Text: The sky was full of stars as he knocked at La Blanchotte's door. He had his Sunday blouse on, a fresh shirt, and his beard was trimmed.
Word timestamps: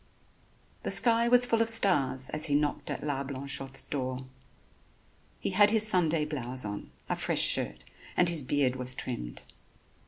The 0.81 0.89
sky 0.89 1.27
was 1.27 1.45
full 1.45 1.61
of 1.61 1.69
stars 1.69 2.31
as 2.31 2.45
he 2.47 2.55
knocked 2.55 2.89
at 2.89 3.03
La 3.03 3.23
Blanchotte's 3.23 3.83
door. 3.83 4.25
He 5.39 5.51
had 5.51 5.69
his 5.69 5.87
Sunday 5.87 6.25
blouse 6.25 6.65
on, 6.65 6.89
a 7.07 7.15
fresh 7.15 7.41
shirt, 7.43 7.85
and 8.17 8.27
his 8.27 8.41
beard 8.41 8.77
was 8.77 8.95
trimmed. 8.95 9.43